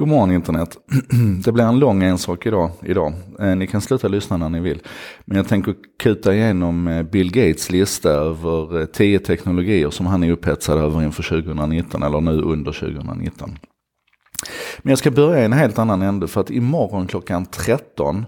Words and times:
God 0.00 0.08
morgon 0.08 0.30
internet. 0.30 0.78
Det 1.44 1.52
blir 1.52 1.64
en 1.64 1.78
lång 1.78 2.02
ensak 2.02 2.46
idag. 2.46 2.70
idag. 2.82 3.12
Eh, 3.40 3.56
ni 3.56 3.66
kan 3.66 3.80
sluta 3.80 4.08
lyssna 4.08 4.36
när 4.36 4.48
ni 4.48 4.60
vill. 4.60 4.82
Men 5.24 5.36
jag 5.36 5.48
tänker 5.48 5.74
kuta 5.98 6.34
igenom 6.34 6.88
eh, 6.88 7.02
Bill 7.02 7.32
Gates 7.32 7.70
lista 7.70 8.10
över 8.10 8.80
eh, 8.80 8.86
10 8.86 9.18
teknologier 9.18 9.90
som 9.90 10.06
han 10.06 10.22
är 10.22 10.30
upphetsad 10.30 10.78
över 10.78 11.02
inför 11.02 11.22
2019 11.22 12.02
eller 12.02 12.20
nu 12.20 12.42
under 12.42 12.72
2019. 12.72 13.58
Men 14.82 14.90
jag 14.90 14.98
ska 14.98 15.10
börja 15.10 15.42
i 15.42 15.44
en 15.44 15.52
helt 15.52 15.78
annan 15.78 16.02
ände 16.02 16.28
för 16.28 16.40
att 16.40 16.50
imorgon 16.50 17.06
klockan 17.06 17.46
13 17.46 18.26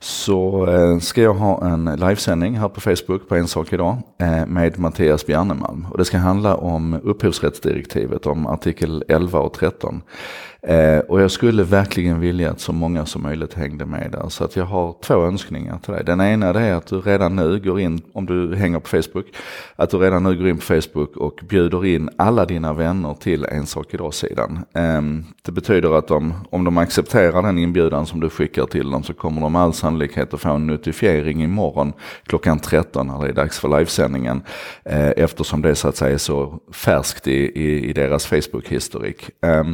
så 0.00 0.66
eh, 0.66 0.98
ska 0.98 1.22
jag 1.22 1.34
ha 1.34 1.66
en 1.66 1.84
livesändning 1.84 2.58
här 2.58 2.68
på 2.68 2.80
Facebook 2.80 3.28
på 3.28 3.36
En 3.36 3.48
sak 3.48 3.72
idag 3.72 3.96
eh, 4.20 4.46
med 4.46 4.78
Mattias 4.78 5.26
Bjarnemalm. 5.26 5.86
Och 5.90 5.98
det 5.98 6.04
ska 6.04 6.18
handla 6.18 6.56
om 6.56 7.00
upphovsrättsdirektivet, 7.04 8.26
om 8.26 8.46
artikel 8.46 9.04
11 9.08 9.38
och 9.38 9.52
13. 9.52 10.02
Eh, 10.62 10.98
och 10.98 11.20
jag 11.20 11.30
skulle 11.30 11.62
verkligen 11.62 12.20
vilja 12.20 12.50
att 12.50 12.60
så 12.60 12.72
många 12.72 13.06
som 13.06 13.22
möjligt 13.22 13.54
hängde 13.54 13.86
med 13.86 14.10
där. 14.12 14.28
Så 14.28 14.44
att 14.44 14.56
jag 14.56 14.64
har 14.64 14.96
två 15.02 15.14
önskningar 15.14 15.78
till 15.78 15.92
dig. 15.92 16.04
Den 16.04 16.20
ena 16.20 16.52
det 16.52 16.60
är 16.60 16.74
att 16.74 16.86
du 16.86 17.00
redan 17.00 17.36
nu 17.36 17.60
går 17.60 17.80
in, 17.80 18.02
om 18.12 18.26
du 18.26 18.56
hänger 18.56 18.80
på 18.80 18.88
Facebook, 18.88 19.26
att 19.76 19.90
du 19.90 19.98
redan 19.98 20.22
nu 20.22 20.36
går 20.36 20.48
in 20.48 20.56
på 20.56 20.62
Facebook 20.62 21.16
och 21.16 21.40
bjuder 21.48 21.86
in 21.86 22.10
alla 22.16 22.44
dina 22.44 22.72
vänner 22.72 23.14
till 23.14 23.44
En 23.44 23.66
sak 23.66 23.94
idag-sidan. 23.94 24.64
Ehm, 24.74 25.24
det 25.42 25.52
betyder 25.52 25.87
att 25.94 26.08
de, 26.08 26.34
om 26.50 26.64
de 26.64 26.78
accepterar 26.78 27.42
den 27.42 27.58
inbjudan 27.58 28.06
som 28.06 28.20
du 28.20 28.30
skickar 28.30 28.66
till 28.66 28.90
dem 28.90 29.02
så 29.02 29.14
kommer 29.14 29.40
de 29.40 29.56
all 29.56 29.72
sannolikhet 29.72 30.34
att 30.34 30.40
få 30.40 30.48
en 30.48 30.66
notifiering 30.66 31.42
imorgon 31.42 31.92
klockan 32.26 32.58
13 32.58 33.06
när 33.06 33.22
det 33.22 33.28
är 33.28 33.32
dags 33.32 33.58
för 33.58 33.68
livesändningen. 33.68 34.42
Eh, 34.84 35.10
eftersom 35.16 35.62
det 35.62 35.74
så 35.74 35.88
att 35.88 35.96
säga 35.96 36.14
är 36.14 36.18
så 36.18 36.58
färskt 36.72 37.26
i, 37.26 37.62
i, 37.62 37.88
i 37.88 37.92
deras 37.92 38.26
Facebook-historik. 38.26 39.30
Eh, 39.42 39.64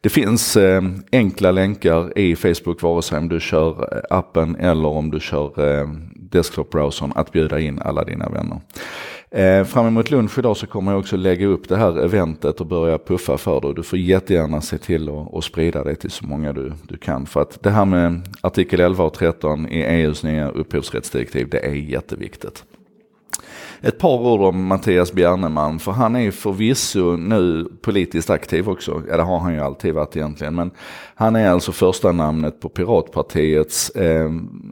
det 0.00 0.08
finns 0.08 0.56
eh, 0.56 0.82
enkla 1.12 1.50
länkar 1.50 2.18
i 2.18 2.36
Facebook 2.36 2.82
vare 2.82 3.02
sig 3.02 3.18
om 3.18 3.28
du 3.28 3.40
kör 3.40 3.96
eh, 3.96 4.16
appen 4.18 4.56
eller 4.56 4.88
om 4.88 5.10
du 5.10 5.20
kör 5.20 5.80
eh, 5.80 5.88
desktop-browsern 6.14 7.12
att 7.14 7.32
bjuda 7.32 7.60
in 7.60 7.78
alla 7.78 8.04
dina 8.04 8.28
vänner. 8.28 8.60
Eh, 9.30 9.64
fram 9.64 9.86
emot 9.86 10.10
lunch 10.10 10.38
idag 10.38 10.56
så 10.56 10.66
kommer 10.66 10.92
jag 10.92 10.98
också 10.98 11.16
lägga 11.16 11.46
upp 11.46 11.68
det 11.68 11.76
här 11.76 12.04
eventet 12.04 12.60
och 12.60 12.66
börja 12.66 12.98
puffa 12.98 13.38
för 13.38 13.60
det. 13.60 13.74
Du 13.74 13.82
får 13.82 13.98
jättegärna 13.98 14.60
se 14.60 14.78
till 14.78 15.10
att, 15.32 15.44
sprida 15.44 15.84
det 15.84 15.94
till 15.94 16.10
så 16.10 16.26
många 16.26 16.52
du, 16.52 16.72
du 16.82 16.96
kan. 16.96 17.26
För 17.26 17.42
att 17.42 17.62
det 17.62 17.70
här 17.70 17.84
med 17.84 18.28
artikel 18.40 18.80
11 18.80 19.04
och 19.04 19.14
13 19.14 19.68
i 19.68 19.80
EUs 19.80 20.22
nya 20.22 20.48
upphovsrättsdirektiv, 20.48 21.48
det 21.48 21.66
är 21.66 21.74
jätteviktigt. 21.74 22.64
Ett 23.80 23.98
par 23.98 24.18
ord 24.18 24.40
om 24.40 24.66
Mattias 24.66 25.12
Bjarneman, 25.12 25.78
för 25.78 25.92
han 25.92 26.16
är 26.16 26.30
förvisso 26.30 27.16
nu 27.16 27.68
politiskt 27.82 28.30
aktiv 28.30 28.68
också. 28.68 29.02
Ja, 29.08 29.16
det 29.16 29.22
har 29.22 29.38
han 29.38 29.54
ju 29.54 29.60
alltid 29.60 29.94
varit 29.94 30.16
egentligen. 30.16 30.54
Men 30.54 30.70
han 31.14 31.36
är 31.36 31.50
alltså 31.50 31.72
första 31.72 32.12
namnet 32.12 32.60
på 32.60 32.68
Piratpartiets 32.68 33.90
eh, 33.90 34.24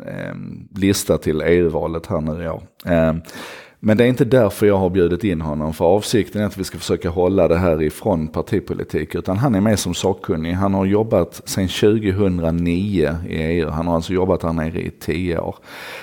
eh, 0.06 0.34
lista 0.74 1.18
till 1.18 1.42
EU-valet 1.42 2.06
här 2.06 2.20
nu 2.20 2.44
i 2.44 2.48
år. 2.48 2.62
Eh, 2.86 3.14
men 3.86 3.96
det 3.96 4.04
är 4.04 4.08
inte 4.08 4.24
därför 4.24 4.66
jag 4.66 4.78
har 4.78 4.90
bjudit 4.90 5.24
in 5.24 5.40
honom. 5.40 5.74
För 5.74 5.84
avsikten 5.84 6.42
är 6.42 6.46
att 6.46 6.56
vi 6.56 6.64
ska 6.64 6.78
försöka 6.78 7.10
hålla 7.10 7.48
det 7.48 7.56
här 7.56 7.82
ifrån 7.82 8.28
partipolitik. 8.28 9.14
Utan 9.14 9.38
han 9.38 9.54
är 9.54 9.60
med 9.60 9.78
som 9.78 9.94
sakkunnig. 9.94 10.52
Han 10.52 10.74
har 10.74 10.84
jobbat 10.84 11.42
sedan 11.44 11.68
2009 11.68 13.16
i 13.28 13.36
EU. 13.36 13.68
Han 13.68 13.86
har 13.86 13.94
alltså 13.94 14.12
jobbat 14.12 14.42
här 14.42 14.52
nere 14.52 14.80
i 14.80 14.90
tio 14.90 15.38
år. 15.38 15.56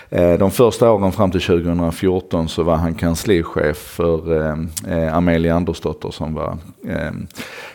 Eh, 0.09 0.33
de 0.33 0.51
första 0.51 0.91
åren 0.91 1.11
fram 1.11 1.31
till 1.31 1.41
2014 1.41 2.49
så 2.49 2.63
var 2.63 2.75
han 2.75 2.93
kanslichef 2.93 3.77
för 3.77 4.41
eh, 4.41 4.55
eh, 4.97 5.15
Amelia 5.15 5.55
Andersdotter 5.55 6.11
som 6.11 6.33
var 6.33 6.57
e 6.87 7.11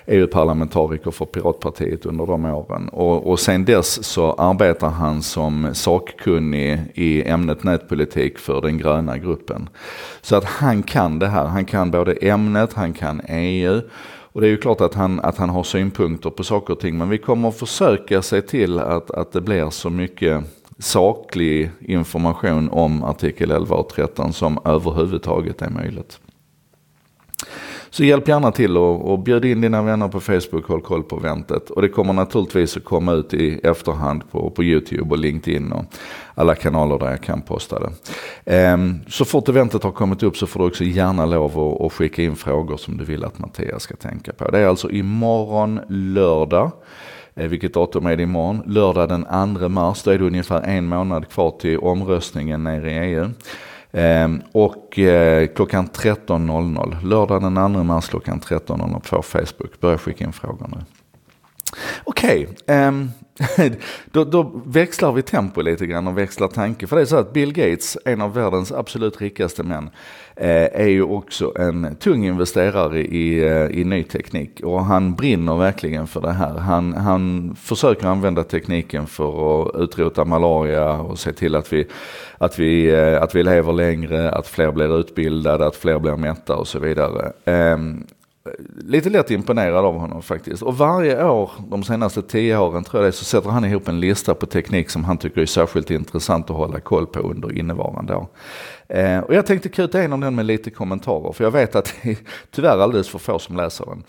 EU-parlamentariker 0.06 1.10
för 1.10 1.24
Piratpartiet 1.24 2.06
under 2.06 2.26
de 2.26 2.44
åren. 2.44 2.88
Och, 2.88 3.30
och 3.30 3.40
sen 3.40 3.64
dess 3.64 4.04
så 4.04 4.32
arbetar 4.32 4.88
han 4.88 5.22
som 5.22 5.68
sakkunnig 5.72 6.80
i 6.94 7.28
ämnet 7.28 7.64
nätpolitik 7.64 8.38
för 8.38 8.60
den 8.60 8.78
gröna 8.78 9.18
gruppen. 9.18 9.68
Så 10.20 10.36
att 10.36 10.44
han 10.44 10.82
kan 10.82 11.18
det 11.18 11.26
här. 11.26 11.44
Han 11.44 11.64
kan 11.64 11.90
både 11.90 12.12
ämnet, 12.12 12.72
han 12.72 12.92
kan 12.92 13.20
EU. 13.28 13.80
Och 14.36 14.40
det 14.40 14.46
är 14.46 14.50
ju 14.50 14.56
klart 14.56 14.80
att 14.80 14.94
han, 14.94 15.20
att 15.20 15.36
han 15.36 15.50
har 15.50 15.62
synpunkter 15.62 16.30
på 16.30 16.44
saker 16.44 16.72
och 16.72 16.80
ting. 16.80 16.98
Men 16.98 17.08
vi 17.08 17.18
kommer 17.18 17.48
att 17.48 17.58
försöka 17.58 18.22
se 18.22 18.42
till 18.42 18.78
att, 18.78 19.10
att 19.10 19.32
det 19.32 19.40
blir 19.40 19.70
så 19.70 19.90
mycket 19.90 20.44
saklig 20.78 21.70
information 21.80 22.70
om 22.70 23.04
artikel 23.04 23.50
11 23.50 23.76
och 23.76 23.88
13 23.88 24.32
som 24.32 24.58
överhuvudtaget 24.64 25.62
är 25.62 25.70
möjligt. 25.70 26.20
Så 27.96 28.04
hjälp 28.04 28.28
gärna 28.28 28.52
till 28.52 28.76
och, 28.76 29.12
och 29.12 29.18
bjud 29.18 29.44
in 29.44 29.60
dina 29.60 29.82
vänner 29.82 30.08
på 30.08 30.20
Facebook, 30.20 30.66
håll 30.66 30.80
koll 30.80 31.02
på 31.02 31.16
eventet. 31.16 31.70
Och 31.70 31.82
det 31.82 31.88
kommer 31.88 32.12
naturligtvis 32.12 32.76
att 32.76 32.84
komma 32.84 33.12
ut 33.12 33.34
i 33.34 33.60
efterhand 33.62 34.30
på, 34.30 34.50
på 34.50 34.64
YouTube 34.64 35.10
och 35.10 35.18
LinkedIn 35.18 35.72
och 35.72 35.84
alla 36.34 36.54
kanaler 36.54 36.98
där 36.98 37.10
jag 37.10 37.20
kan 37.20 37.42
posta 37.42 37.78
det. 37.80 38.72
Um, 38.72 39.00
så 39.08 39.24
fort 39.24 39.48
eventet 39.48 39.82
har 39.82 39.90
kommit 39.90 40.22
upp 40.22 40.36
så 40.36 40.46
får 40.46 40.60
du 40.60 40.66
också 40.66 40.84
gärna 40.84 41.26
lov 41.26 41.58
att, 41.58 41.86
att 41.86 41.92
skicka 41.92 42.22
in 42.22 42.36
frågor 42.36 42.76
som 42.76 42.96
du 42.96 43.04
vill 43.04 43.24
att 43.24 43.38
Mattias 43.38 43.82
ska 43.82 43.96
tänka 43.96 44.32
på. 44.32 44.50
Det 44.50 44.58
är 44.58 44.66
alltså 44.66 44.90
imorgon 44.90 45.80
lördag. 45.88 46.70
Eh, 47.34 47.48
vilket 47.48 47.74
datum 47.74 48.06
är 48.06 48.16
det 48.16 48.22
imorgon? 48.22 48.62
Lördag 48.66 49.08
den 49.08 49.56
2 49.58 49.68
mars, 49.68 50.02
då 50.02 50.10
är 50.10 50.18
det 50.18 50.24
ungefär 50.24 50.62
en 50.62 50.86
månad 50.86 51.28
kvar 51.28 51.50
till 51.60 51.78
omröstningen 51.78 52.64
nere 52.64 52.92
i 52.92 53.14
EU. 53.14 53.30
Ehm, 53.96 54.42
och 54.52 54.98
eh, 54.98 55.46
klockan 55.46 55.88
13.00, 55.88 57.04
lördag 57.04 57.42
den 57.42 57.74
2 57.74 57.84
mars 57.84 58.08
klockan 58.08 58.40
13.00 58.40 59.10
på 59.10 59.22
Facebook. 59.22 59.80
Börja 59.80 59.98
skicka 59.98 60.24
in 60.24 60.32
frågor 60.32 60.68
nu. 60.68 60.84
Okej, 62.04 62.46
okay, 62.46 62.76
då, 64.12 64.24
då, 64.24 64.52
växlar 64.66 65.12
vi 65.12 65.22
tempo 65.22 65.60
lite 65.60 65.86
grann 65.86 66.08
och 66.08 66.18
växlar 66.18 66.48
tanke. 66.48 66.86
För 66.86 66.96
det 66.96 67.02
är 67.02 67.06
så 67.06 67.16
att 67.16 67.32
Bill 67.32 67.52
Gates, 67.52 67.98
en 68.04 68.20
av 68.20 68.34
världens 68.34 68.72
absolut 68.72 69.20
rikaste 69.20 69.62
män, 69.62 69.90
eh, 70.36 70.80
är 70.80 70.88
ju 70.88 71.02
också 71.02 71.52
en 71.58 71.96
tung 71.96 72.26
investerare 72.26 73.00
i, 73.00 73.44
eh, 73.44 73.80
i 73.80 73.84
ny 73.84 74.02
teknik. 74.02 74.60
Och 74.64 74.84
han 74.84 75.14
brinner 75.14 75.56
verkligen 75.56 76.06
för 76.06 76.20
det 76.20 76.32
här. 76.32 76.54
Han, 76.54 76.92
han 76.92 77.56
försöker 77.60 78.06
använda 78.06 78.44
tekniken 78.44 79.06
för 79.06 79.62
att 79.62 79.76
utrota 79.76 80.24
malaria 80.24 80.92
och 80.92 81.18
se 81.18 81.32
till 81.32 81.54
att 81.54 81.72
vi, 81.72 81.86
att, 82.38 82.58
vi, 82.58 82.90
eh, 82.90 83.22
att 83.22 83.34
vi 83.34 83.42
lever 83.42 83.72
längre, 83.72 84.30
att 84.30 84.48
fler 84.48 84.70
blir 84.70 85.00
utbildade, 85.00 85.66
att 85.66 85.76
fler 85.76 85.98
blir 85.98 86.16
mätta 86.16 86.56
och 86.56 86.68
så 86.68 86.78
vidare. 86.78 87.32
Ehm, 87.44 88.06
Lite 88.76 89.10
lätt 89.10 89.30
imponerad 89.30 89.84
av 89.84 89.98
honom 89.98 90.22
faktiskt. 90.22 90.62
Och 90.62 90.78
varje 90.78 91.24
år, 91.24 91.50
de 91.70 91.82
senaste 91.82 92.22
tio 92.22 92.58
åren 92.58 92.84
tror 92.84 93.02
jag 93.02 93.08
det, 93.08 93.16
så 93.16 93.24
sätter 93.24 93.50
han 93.50 93.64
ihop 93.64 93.88
en 93.88 94.00
lista 94.00 94.34
på 94.34 94.46
teknik 94.46 94.90
som 94.90 95.04
han 95.04 95.18
tycker 95.18 95.40
är 95.40 95.46
särskilt 95.46 95.90
intressant 95.90 96.50
att 96.50 96.56
hålla 96.56 96.80
koll 96.80 97.06
på 97.06 97.20
under 97.20 97.58
innevarande 97.58 98.14
år. 98.14 98.28
Eh, 98.88 99.18
och 99.18 99.34
jag 99.34 99.46
tänkte 99.46 99.68
kuta 99.68 99.98
igenom 99.98 100.20
den 100.20 100.34
med 100.34 100.46
lite 100.46 100.70
kommentarer, 100.70 101.32
för 101.32 101.44
jag 101.44 101.50
vet 101.50 101.76
att 101.76 101.94
det 102.02 102.10
är 102.10 102.16
tyvärr 102.50 102.78
alldeles 102.78 103.08
för 103.08 103.18
få 103.18 103.38
som 103.38 103.56
läser 103.56 103.86
den. 103.86 104.04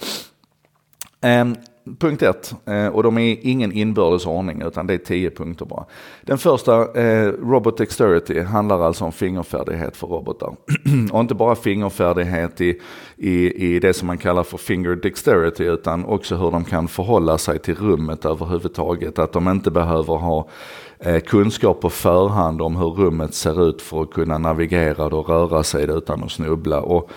Eh, 1.52 1.58
Punkt 1.96 2.24
ett, 2.24 2.56
eh, 2.66 2.88
och 2.88 3.04
de 3.04 3.18
är 3.18 3.38
ingen 3.42 3.72
inbördes 3.72 4.26
ordning 4.26 4.62
utan 4.62 4.88
det 4.88 4.94
är 4.94 4.98
tio 4.98 5.30
punkter 5.30 5.66
bara. 5.66 5.86
Den 6.22 6.38
första, 6.38 7.02
eh, 7.02 7.28
Robot 7.28 7.78
Dexterity, 7.78 8.42
handlar 8.42 8.82
alltså 8.82 9.06
om 9.06 9.12
fingerfärdighet 9.12 9.98
för 9.98 10.08
robotar. 10.08 10.56
och 11.12 11.20
inte 11.20 11.36
bara 11.36 11.56
fingerfärdighet 11.56 12.62
i, 12.62 12.80
i, 13.18 13.66
i 13.76 13.80
det 13.80 13.94
som 13.94 14.08
man 14.08 14.18
kallar 14.18 14.44
för 14.44 14.58
finger 14.58 14.96
dexterity 14.96 15.64
utan 15.64 16.06
också 16.06 16.36
hur 16.36 16.52
de 16.52 16.64
kan 16.64 16.88
förhålla 16.88 17.38
sig 17.38 17.60
till 17.60 17.76
rummet 17.76 18.26
överhuvudtaget. 18.26 19.20
Att 19.20 19.34
de 19.34 19.50
inte 19.50 19.72
behöver 19.72 20.14
ha 20.14 20.48
eh, 21.00 21.20
kunskap 21.20 21.82
på 21.82 21.90
förhand 21.90 22.62
om 22.62 22.76
hur 22.76 22.90
rummet 22.90 23.34
ser 23.34 23.70
ut 23.70 23.82
för 23.82 24.02
att 24.02 24.12
kunna 24.12 24.38
navigera 24.38 25.06
och 25.06 25.30
röra 25.30 25.64
sig 25.64 25.84
utan 25.84 26.24
att 26.24 26.32
snubbla. 26.32 26.82
Och 26.82 27.10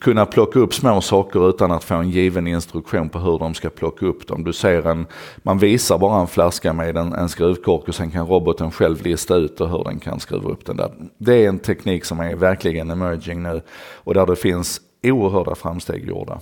kunna 0.00 0.26
plocka 0.26 0.58
upp 0.58 0.74
små 0.74 1.00
saker 1.00 1.50
utan 1.50 1.72
att 1.72 1.84
få 1.84 1.94
en 1.94 2.10
given 2.10 2.46
instruktion 2.46 3.08
på 3.08 3.18
hur 3.18 3.38
de 3.38 3.54
ska 3.54 3.70
plocka 3.70 4.06
upp 4.06 4.26
dem. 4.26 4.44
Du 4.44 4.52
ser 4.52 4.86
en, 4.86 5.06
man 5.42 5.58
visar 5.58 5.98
bara 5.98 6.20
en 6.20 6.26
flaska 6.26 6.72
med 6.72 6.96
en, 6.96 7.12
en 7.12 7.28
skruvkork 7.28 7.88
och 7.88 7.94
sen 7.94 8.10
kan 8.10 8.26
roboten 8.26 8.70
själv 8.70 9.02
lista 9.02 9.34
ut 9.34 9.60
hur 9.60 9.84
den 9.84 9.98
kan 9.98 10.20
skruva 10.20 10.50
upp 10.50 10.66
den 10.66 10.76
där. 10.76 10.92
Det 11.18 11.44
är 11.44 11.48
en 11.48 11.58
teknik 11.58 12.04
som 12.04 12.20
är 12.20 12.36
verkligen 12.36 12.90
emerging 12.90 13.42
nu 13.42 13.62
och 13.94 14.14
där 14.14 14.26
det 14.26 14.36
finns 14.36 14.80
oerhörda 15.02 15.54
framsteg 15.54 16.08
gjorda. 16.08 16.40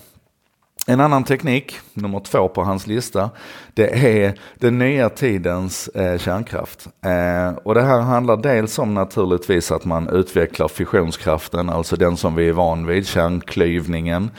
En 0.88 1.00
annan 1.00 1.24
teknik, 1.24 1.78
nummer 1.94 2.20
två 2.20 2.48
på 2.48 2.62
hans 2.62 2.86
lista, 2.86 3.30
det 3.74 4.18
är 4.18 4.34
den 4.54 4.78
nya 4.78 5.08
tidens 5.08 5.88
eh, 5.88 6.18
kärnkraft. 6.18 6.86
Eh, 7.04 7.56
och 7.62 7.74
det 7.74 7.82
här 7.82 8.00
handlar 8.00 8.36
dels 8.36 8.78
om 8.78 8.94
naturligtvis 8.94 9.72
att 9.72 9.84
man 9.84 10.08
utvecklar 10.08 10.68
fissionskraften, 10.68 11.68
alltså 11.68 11.96
den 11.96 12.16
som 12.16 12.34
vi 12.34 12.48
är 12.48 12.52
van 12.52 12.86
vid, 12.86 13.06
kärnklyvningen, 13.06 14.30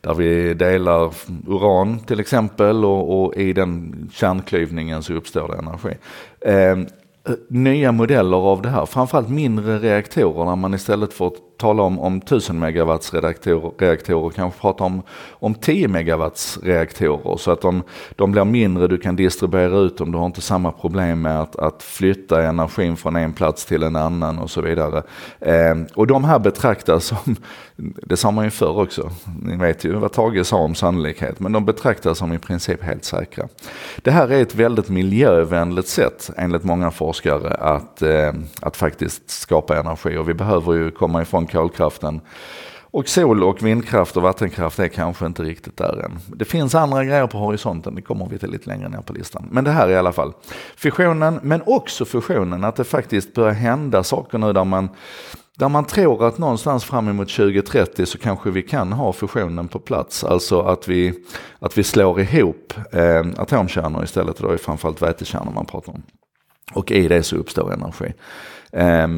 där 0.00 0.14
vi 0.14 0.54
delar 0.54 1.14
uran 1.46 1.98
till 1.98 2.20
exempel 2.20 2.84
och, 2.84 3.24
och 3.24 3.34
i 3.34 3.52
den 3.52 3.94
kärnklyvningen 4.12 5.02
så 5.02 5.14
uppstår 5.14 5.48
det 5.48 5.58
energi. 5.58 5.96
Eh, 6.40 6.76
nya 7.48 7.92
modeller 7.92 8.36
av 8.36 8.62
det 8.62 8.68
här, 8.68 8.86
framförallt 8.86 9.28
mindre 9.28 9.78
reaktorer 9.78 10.46
där 10.46 10.56
man 10.56 10.74
istället 10.74 11.12
för 11.12 11.26
att 11.26 11.45
tala 11.58 11.82
om, 11.82 11.98
om 11.98 12.16
1000 12.16 12.58
megawatts 12.58 13.14
reaktorer, 13.14 13.70
reaktorer 13.78 14.30
kanske 14.30 14.60
prata 14.60 14.84
om, 14.84 15.02
om 15.30 15.54
10 15.54 15.88
megawatts 15.88 16.58
reaktorer 16.62 17.36
så 17.36 17.50
att 17.50 17.60
de, 17.60 17.82
de 18.16 18.32
blir 18.32 18.44
mindre, 18.44 18.86
du 18.86 18.98
kan 18.98 19.16
distribuera 19.16 19.78
ut 19.78 19.98
dem, 19.98 20.12
du 20.12 20.18
har 20.18 20.26
inte 20.26 20.40
samma 20.40 20.72
problem 20.72 21.22
med 21.22 21.40
att, 21.40 21.56
att 21.56 21.82
flytta 21.82 22.42
energin 22.42 22.96
från 22.96 23.16
en 23.16 23.32
plats 23.32 23.64
till 23.64 23.82
en 23.82 23.96
annan 23.96 24.38
och 24.38 24.50
så 24.50 24.60
vidare. 24.60 25.02
Eh, 25.40 25.76
och 25.94 26.06
de 26.06 26.24
här 26.24 26.38
betraktas 26.38 27.04
som, 27.04 27.36
det 27.76 28.16
sa 28.16 28.30
man 28.30 28.44
ju 28.44 28.50
förr 28.50 28.80
också, 28.80 29.10
ni 29.42 29.56
vet 29.56 29.84
ju 29.84 29.92
vad 29.92 30.12
Tage 30.12 30.46
sa 30.46 30.56
om 30.56 30.74
sannolikhet, 30.74 31.40
men 31.40 31.52
de 31.52 31.64
betraktas 31.64 32.18
som 32.18 32.32
i 32.32 32.38
princip 32.38 32.82
helt 32.82 33.04
säkra. 33.04 33.48
Det 34.02 34.10
här 34.10 34.28
är 34.28 34.42
ett 34.42 34.54
väldigt 34.54 34.88
miljövänligt 34.88 35.88
sätt 35.88 36.30
enligt 36.36 36.64
många 36.64 36.90
forskare 36.90 37.54
att, 37.54 38.02
eh, 38.02 38.32
att 38.60 38.76
faktiskt 38.76 39.30
skapa 39.30 39.78
energi 39.78 40.16
och 40.16 40.28
vi 40.28 40.34
behöver 40.34 40.72
ju 40.72 40.90
komma 40.90 41.22
ifrån 41.22 41.45
kolkraften. 41.46 42.20
Och 42.90 43.08
sol 43.08 43.42
och 43.42 43.66
vindkraft 43.66 44.16
och 44.16 44.22
vattenkraft 44.22 44.78
är 44.78 44.88
kanske 44.88 45.26
inte 45.26 45.42
riktigt 45.42 45.76
där 45.76 46.04
än. 46.04 46.18
Det 46.26 46.44
finns 46.44 46.74
andra 46.74 47.04
grejer 47.04 47.26
på 47.26 47.38
horisonten, 47.38 47.94
det 47.94 48.02
kommer 48.02 48.28
vi 48.28 48.38
till 48.38 48.50
lite 48.50 48.68
längre 48.68 48.88
ner 48.88 49.00
på 49.00 49.12
listan. 49.12 49.48
Men 49.50 49.64
det 49.64 49.70
här 49.70 49.90
i 49.90 49.96
alla 49.96 50.12
fall. 50.12 50.32
Fissionen, 50.76 51.40
men 51.42 51.62
också 51.66 52.04
fusionen, 52.04 52.64
att 52.64 52.76
det 52.76 52.84
faktiskt 52.84 53.34
börjar 53.34 53.52
hända 53.52 54.02
saker 54.02 54.38
nu 54.38 54.52
där 54.52 54.64
man 54.64 54.88
där 55.58 55.68
man 55.68 55.84
tror 55.84 56.26
att 56.26 56.38
någonstans 56.38 56.84
fram 56.84 57.08
emot 57.08 57.28
2030 57.28 58.06
så 58.06 58.18
kanske 58.18 58.50
vi 58.50 58.62
kan 58.62 58.92
ha 58.92 59.12
fusionen 59.12 59.68
på 59.68 59.78
plats. 59.78 60.24
Alltså 60.24 60.60
att 60.60 60.88
vi, 60.88 61.24
att 61.58 61.78
vi 61.78 61.82
slår 61.82 62.20
ihop 62.20 62.74
eh, 62.92 63.26
atomkärnor 63.36 64.04
istället. 64.04 64.40
Och 64.40 64.48
då 64.48 64.54
är 64.54 64.56
framförallt 64.56 65.02
vätekärnor 65.02 65.52
man 65.52 65.66
pratar 65.66 65.92
om. 65.92 66.02
Och 66.72 66.90
i 66.90 67.08
det 67.08 67.22
så 67.22 67.36
uppstår 67.36 67.72
energi. 67.72 68.12
Eh, 68.72 69.08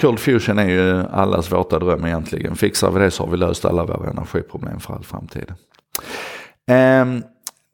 Cold 0.00 0.18
fusion 0.18 0.58
är 0.58 0.68
ju 0.68 1.06
allas 1.10 1.52
våta 1.52 1.78
dröm 1.78 2.06
egentligen. 2.06 2.56
Fixar 2.56 2.90
vi 2.90 3.00
det 3.00 3.10
så 3.10 3.24
har 3.24 3.30
vi 3.30 3.36
löst 3.36 3.64
alla 3.64 3.84
våra 3.84 4.10
energiproblem 4.10 4.80
för 4.80 4.94
all 4.94 5.04
framtid. 5.04 5.54
Um, 6.70 7.22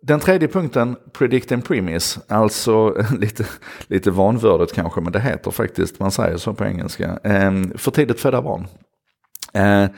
den 0.02 0.20
tredje 0.20 0.48
punkten, 0.48 0.96
predict 1.12 1.52
and 1.52 1.64
premise, 1.64 2.20
alltså 2.28 2.96
lite, 3.18 3.46
lite 3.86 4.10
vanvördigt 4.10 4.72
kanske, 4.72 5.00
men 5.00 5.12
det 5.12 5.20
heter 5.20 5.50
faktiskt, 5.50 6.00
man 6.00 6.10
säger 6.10 6.36
så 6.36 6.54
på 6.54 6.64
engelska, 6.64 7.18
um, 7.24 7.72
för 7.78 7.90
tidigt 7.90 8.20
födda 8.20 8.42
barn. 8.42 8.66
Uh, 9.56 9.90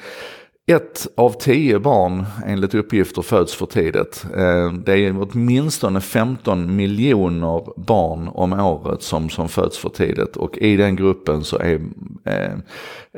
ett 0.67 1.07
av 1.17 1.31
tio 1.31 1.79
barn 1.79 2.25
enligt 2.47 2.75
uppgifter 2.75 3.23
föds 3.23 3.55
för 3.55 3.67
tidigt. 3.67 4.27
Eh, 4.37 4.73
det 4.73 4.93
är 4.93 5.29
åtminstone 5.31 6.01
15 6.01 6.77
miljoner 6.77 7.81
barn 7.81 8.29
om 8.29 8.53
året 8.53 9.03
som, 9.03 9.31
som 9.31 9.49
föds 9.49 9.79
för 9.79 9.89
tidigt 9.89 10.37
och 10.37 10.59
i 10.59 10.77
den 10.77 10.97
gruppen 10.97 11.45
så 11.45 11.59
är 11.59 11.81
eh, 12.25 12.53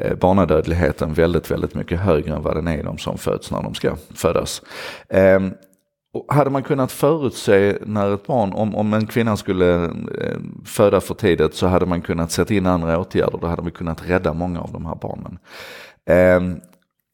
eh 0.00 0.14
barnadödligheten 0.14 1.14
väldigt, 1.14 1.50
väldigt 1.50 1.74
mycket 1.74 2.00
högre 2.00 2.34
än 2.34 2.42
vad 2.42 2.56
den 2.56 2.68
är 2.68 2.82
de 2.82 2.98
som 2.98 3.18
föds 3.18 3.50
när 3.50 3.62
de 3.62 3.74
ska 3.74 3.96
födas. 4.14 4.62
Eh, 5.08 5.40
hade 6.28 6.50
man 6.50 6.62
kunnat 6.62 6.92
förutse 6.92 7.78
när 7.86 8.14
ett 8.14 8.26
barn, 8.26 8.52
om, 8.52 8.74
om 8.74 8.94
en 8.94 9.06
kvinna 9.06 9.36
skulle 9.36 9.84
eh, 9.84 9.90
föda 10.64 11.00
för 11.00 11.14
tidigt 11.14 11.54
så 11.54 11.66
hade 11.66 11.86
man 11.86 12.00
kunnat 12.00 12.30
sätta 12.30 12.54
in 12.54 12.66
andra 12.66 12.98
åtgärder, 12.98 13.38
då 13.40 13.46
hade 13.46 13.62
vi 13.62 13.70
kunnat 13.70 14.10
rädda 14.10 14.32
många 14.32 14.60
av 14.60 14.72
de 14.72 14.86
här 14.86 14.94
barnen. 14.94 15.38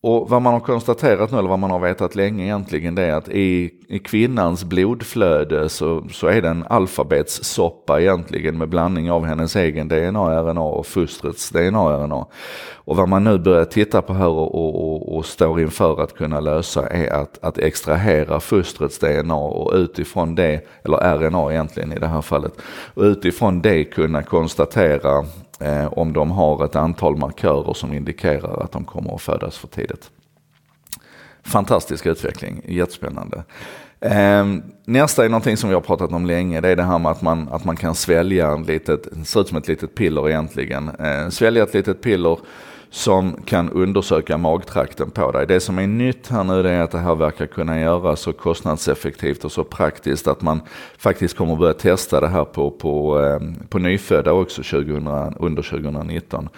Och 0.05 0.31
vad 0.31 0.43
man 0.43 0.53
har 0.53 0.61
konstaterat 0.61 1.31
nu, 1.31 1.39
eller 1.39 1.49
vad 1.49 1.59
man 1.59 1.71
har 1.71 1.79
vetat 1.79 2.15
länge 2.15 2.45
egentligen, 2.45 2.95
det 2.95 3.03
är 3.03 3.13
att 3.13 3.29
i, 3.29 3.71
i 3.89 3.99
kvinnans 3.99 4.65
blodflöde 4.65 5.69
så, 5.69 6.05
så 6.13 6.27
är 6.27 6.43
det 6.43 6.49
en 6.49 6.65
alfabetssoppa 6.69 8.01
egentligen 8.01 8.59
med 8.59 8.69
blandning 8.69 9.11
av 9.11 9.25
hennes 9.25 9.57
egen 9.57 9.89
DNA, 9.89 10.43
RNA 10.43 10.63
och 10.63 10.87
fostrets 10.87 11.51
DNA, 11.51 12.05
RNA. 12.05 12.27
Och 12.75 12.97
vad 12.97 13.09
man 13.09 13.25
nu 13.25 13.39
börjar 13.39 13.65
titta 13.65 14.03
på 14.03 14.13
här 14.13 14.29
och, 14.29 14.55
och, 14.55 14.93
och, 14.93 15.17
och 15.17 15.27
står 15.27 15.61
inför 15.61 16.03
att 16.03 16.15
kunna 16.15 16.41
lösa 16.41 16.87
är 16.87 17.13
att, 17.13 17.39
att 17.45 17.59
extrahera 17.59 18.41
fostrets 18.41 18.99
DNA 18.99 19.37
och 19.37 19.75
utifrån 19.75 20.35
det, 20.35 20.61
eller 20.85 21.19
RNA 21.19 21.53
egentligen 21.53 21.93
i 21.93 21.99
det 21.99 22.07
här 22.07 22.23
fallet, 22.23 22.53
och 22.95 23.03
utifrån 23.03 23.63
det 23.63 23.85
kunna 23.85 24.23
konstatera 24.23 25.25
eh, 25.63 25.93
om 25.93 26.13
de 26.13 26.31
har 26.31 26.65
ett 26.65 26.77
antal 26.77 27.17
markörer 27.17 27.75
som 27.75 27.93
indikerar 27.93 28.63
att 28.65 28.73
de 28.73 28.85
kommer 28.85 29.15
att 29.15 29.23
födas 29.23 29.59
för 29.59 29.69
tidigt. 29.69 30.11
Fantastisk 31.43 32.07
utveckling, 32.07 32.63
jättespännande. 32.69 33.45
Eh, 34.01 34.47
nästa 34.85 35.25
är 35.25 35.29
någonting 35.29 35.57
som 35.57 35.69
vi 35.69 35.75
har 35.75 35.83
pratat 35.83 36.13
om 36.13 36.27
länge, 36.27 36.61
det 36.61 36.69
är 36.69 36.77
det 36.77 36.83
här 36.83 36.99
med 36.99 37.13
att 37.13 37.23
man, 37.23 37.49
att 37.49 37.65
man 37.65 37.77
kan 37.77 37.95
svälja 37.95 38.51
en 38.51 38.63
litet, 38.63 39.09
det 39.13 39.25
ser 39.25 39.41
ut 39.41 39.49
som 39.49 39.59
ett 39.59 39.69
litet 39.69 39.95
piller 39.95 40.29
egentligen, 40.29 40.89
eh, 40.89 41.29
svälja 41.29 41.63
ett 41.63 41.75
litet 41.75 42.03
piller 42.03 42.39
som 42.93 43.37
kan 43.45 43.71
undersöka 43.71 44.39
magtrakten 44.39 45.11
på 45.11 45.33
dig. 45.33 45.47
Det 45.47 45.61
som 45.61 45.79
är 45.79 45.87
nytt 45.87 46.29
här 46.29 46.45
nu 46.45 46.69
är 46.69 46.81
att 46.81 46.91
det 46.91 46.99
här 46.99 47.15
verkar 47.15 47.47
kunna 47.47 47.81
göras 47.81 48.21
så 48.21 48.33
kostnadseffektivt 48.33 49.45
och 49.45 49.53
så 49.53 49.65
praktiskt 49.65 50.29
att 50.29 50.43
man 50.43 50.61
faktiskt 50.99 51.37
kommer 51.37 51.57
börja 51.57 51.75
testa 51.75 52.21
det 52.21 52.29
här 52.29 52.45
på, 52.45 52.71
på, 52.71 53.19
ehm, 53.19 53.55
på 53.69 53.79
nyfödda 53.79 54.33
också 54.33 54.63
2000, 54.63 55.35
under 55.39 55.63
2019. 55.63 56.49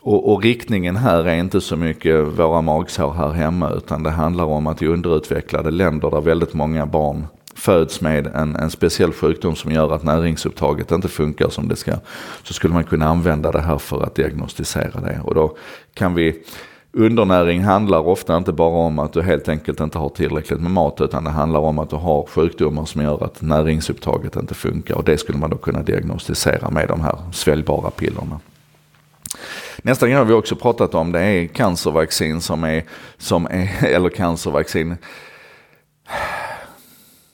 Och, 0.00 0.32
och, 0.32 0.42
riktningen 0.42 0.96
här 0.96 1.24
är 1.24 1.36
inte 1.36 1.60
så 1.60 1.76
mycket 1.76 2.26
våra 2.38 2.60
magsår 2.60 3.12
här 3.12 3.30
hemma 3.30 3.70
utan 3.70 4.02
det 4.02 4.10
handlar 4.10 4.44
om 4.44 4.66
att 4.66 4.82
i 4.82 4.86
underutvecklade 4.86 5.70
länder 5.70 6.10
där 6.10 6.20
väldigt 6.20 6.54
många 6.54 6.86
barn 6.86 7.26
föds 7.54 8.00
med 8.00 8.26
en, 8.26 8.56
en 8.56 8.70
speciell 8.70 9.12
sjukdom 9.12 9.56
som 9.56 9.72
gör 9.72 9.94
att 9.94 10.02
näringsupptaget 10.02 10.90
inte 10.90 11.08
funkar 11.08 11.48
som 11.48 11.68
det 11.68 11.76
ska. 11.76 11.92
Så 12.42 12.54
skulle 12.54 12.74
man 12.74 12.84
kunna 12.84 13.08
använda 13.08 13.52
det 13.52 13.60
här 13.60 13.78
för 13.78 14.02
att 14.02 14.14
diagnostisera 14.14 15.00
det. 15.00 15.20
Och 15.24 15.34
då 15.34 15.56
kan 15.94 16.14
vi 16.14 16.44
Undernäring 16.94 17.62
handlar 17.62 18.06
ofta 18.06 18.36
inte 18.36 18.52
bara 18.52 18.76
om 18.76 18.98
att 18.98 19.12
du 19.12 19.22
helt 19.22 19.48
enkelt 19.48 19.80
inte 19.80 19.98
har 19.98 20.08
tillräckligt 20.08 20.60
med 20.60 20.70
mat 20.70 21.00
utan 21.00 21.24
det 21.24 21.30
handlar 21.30 21.60
om 21.60 21.78
att 21.78 21.90
du 21.90 21.96
har 21.96 22.26
sjukdomar 22.26 22.84
som 22.84 23.02
gör 23.02 23.24
att 23.24 23.42
näringsupptaget 23.42 24.36
inte 24.36 24.54
funkar 24.54 24.94
och 24.94 25.04
det 25.04 25.18
skulle 25.18 25.38
man 25.38 25.50
då 25.50 25.56
kunna 25.56 25.82
diagnostisera 25.82 26.70
med 26.70 26.88
de 26.88 27.00
här 27.00 27.18
sväljbara 27.32 27.90
pillerna. 27.90 28.40
Nästa 29.82 30.06
grej 30.06 30.16
har 30.16 30.24
vi 30.24 30.32
också 30.32 30.56
pratat 30.56 30.94
om 30.94 31.12
det 31.12 31.20
är 31.20 31.46
cancervaccin 31.46 32.40
som 32.40 32.64
är, 32.64 32.84
som 33.18 33.46
är 33.46 33.84
eller 33.84 34.08
cancervaccin 34.08 34.96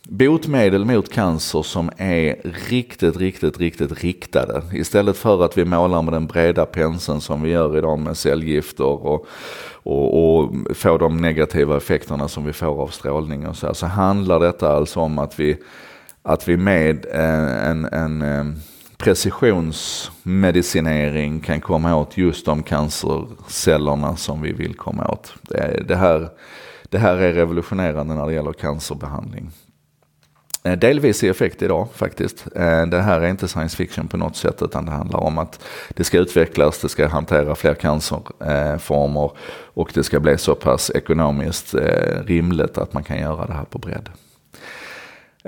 botemedel 0.09 0.85
mot 0.85 1.13
cancer 1.13 1.63
som 1.63 1.91
är 1.97 2.37
riktigt, 2.69 3.17
riktigt, 3.17 3.59
riktigt 3.59 4.03
riktade. 4.03 4.63
Istället 4.73 5.17
för 5.17 5.45
att 5.45 5.59
vi 5.59 5.65
målar 5.65 6.03
med 6.03 6.13
den 6.13 6.27
breda 6.27 6.67
penseln 6.67 7.21
som 7.21 7.43
vi 7.43 7.51
gör 7.51 7.79
idag 7.79 7.99
med 7.99 8.17
cellgifter 8.17 8.85
och, 8.85 9.27
och, 9.83 10.39
och 10.39 10.53
får 10.77 10.99
de 10.99 11.17
negativa 11.17 11.77
effekterna 11.77 12.29
som 12.29 12.45
vi 12.45 12.53
får 12.53 12.83
av 12.83 12.89
strålning 12.89 13.47
och 13.47 13.57
så 13.57 13.67
här, 13.67 13.75
så 13.75 13.87
handlar 13.87 14.41
detta 14.41 14.73
alltså 14.73 15.01
om 15.01 15.19
att 15.19 15.41
vi, 15.41 15.57
att 16.23 16.49
vi 16.49 16.57
med 16.57 17.07
eh, 17.13 17.69
en, 17.71 17.85
en, 17.85 18.23
en 18.23 18.61
precisionsmedicinering 18.97 21.41
kan 21.41 21.61
komma 21.61 21.97
åt 21.97 22.17
just 22.17 22.47
de 22.47 22.63
cancercellerna 22.63 24.17
som 24.17 24.43
vi 24.43 24.53
vill 24.53 24.75
komma 24.75 25.09
åt. 25.09 25.35
Det, 25.43 25.83
det, 25.89 25.97
här, 25.97 26.29
det 26.89 26.99
här 26.99 27.17
är 27.17 27.33
revolutionerande 27.33 28.15
när 28.15 28.27
det 28.27 28.33
gäller 28.33 28.53
cancerbehandling. 28.53 29.51
Eh, 30.63 30.79
delvis 30.79 31.25
i 31.25 31.29
effekt 31.29 31.63
idag 31.63 31.89
faktiskt. 31.95 32.47
Eh, 32.55 32.87
det 32.87 33.01
här 33.01 33.21
är 33.21 33.29
inte 33.29 33.49
science 33.49 33.77
fiction 33.77 34.09
på 34.09 34.17
något 34.17 34.37
sätt 34.37 34.63
utan 34.63 34.87
det 34.87 34.93
handlar 34.93 35.19
om 35.19 35.39
att 35.39 35.61
det 35.89 36.05
ska 36.05 36.19
utvecklas, 36.19 36.79
det 36.79 36.89
ska 36.89 37.09
hantera 37.09 37.55
fler 37.55 37.75
cancerformer 37.75 39.31
och 39.75 39.91
det 39.95 40.03
ska 40.03 40.21
bli 40.21 40.39
så 40.39 40.55
pass 40.55 40.91
ekonomiskt 40.95 41.75
eh, 41.75 42.25
rimligt 42.27 42.79
att 42.79 42.93
man 42.93 43.05
kan 43.05 43.19
göra 43.19 43.47
det 43.47 43.53
här 43.53 43.65
på 43.65 43.79
bredd. 43.79 44.09